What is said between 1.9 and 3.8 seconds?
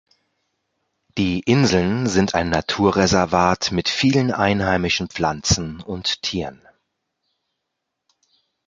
sind ein Naturreservat